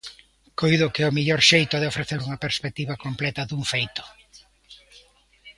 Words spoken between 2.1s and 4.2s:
unha perspectiva completa dun feito.